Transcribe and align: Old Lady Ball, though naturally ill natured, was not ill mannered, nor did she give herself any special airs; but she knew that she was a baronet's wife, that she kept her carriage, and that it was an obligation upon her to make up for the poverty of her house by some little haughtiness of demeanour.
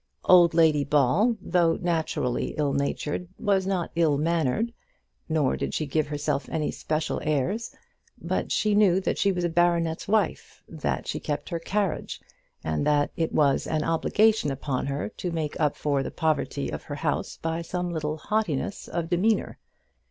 Old 0.25 0.55
Lady 0.55 0.83
Ball, 0.83 1.35
though 1.39 1.75
naturally 1.75 2.55
ill 2.57 2.73
natured, 2.73 3.27
was 3.37 3.67
not 3.67 3.91
ill 3.93 4.17
mannered, 4.17 4.73
nor 5.29 5.55
did 5.55 5.75
she 5.75 5.85
give 5.85 6.07
herself 6.07 6.49
any 6.49 6.71
special 6.71 7.21
airs; 7.23 7.75
but 8.19 8.51
she 8.51 8.73
knew 8.73 8.99
that 8.99 9.19
she 9.19 9.31
was 9.31 9.43
a 9.43 9.47
baronet's 9.47 10.07
wife, 10.07 10.63
that 10.67 11.05
she 11.05 11.19
kept 11.19 11.49
her 11.49 11.59
carriage, 11.59 12.19
and 12.63 12.83
that 12.83 13.11
it 13.15 13.31
was 13.31 13.67
an 13.67 13.83
obligation 13.83 14.49
upon 14.49 14.87
her 14.87 15.07
to 15.07 15.29
make 15.31 15.55
up 15.59 15.75
for 15.75 16.01
the 16.01 16.09
poverty 16.09 16.71
of 16.71 16.81
her 16.81 16.95
house 16.95 17.37
by 17.37 17.61
some 17.61 17.91
little 17.91 18.17
haughtiness 18.17 18.87
of 18.87 19.07
demeanour. 19.07 19.59